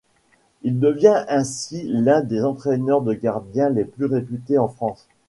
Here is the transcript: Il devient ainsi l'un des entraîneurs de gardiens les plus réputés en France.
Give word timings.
Il 0.63 0.79
devient 0.79 1.25
ainsi 1.29 1.83
l'un 1.87 2.21
des 2.21 2.43
entraîneurs 2.43 3.03
de 3.03 3.13
gardiens 3.13 3.69
les 3.69 3.85
plus 3.85 4.05
réputés 4.05 4.57
en 4.57 4.67
France. 4.67 5.07